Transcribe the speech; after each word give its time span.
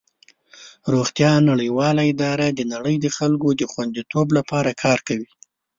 روغتیا 0.93 1.31
نړیواله 1.49 2.01
اداره 2.11 2.47
د 2.51 2.61
نړۍ 2.73 2.95
د 3.01 3.07
خلکو 3.17 3.47
د 3.59 3.61
خوندیتوب 3.71 4.27
لپاره 4.37 4.71
کار 4.83 4.99
کوي. 5.07 5.29